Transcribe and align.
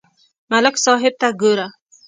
ملک 0.51 0.75
صاحب 0.85 1.13
ته 1.21 1.27
گوره 1.41 1.67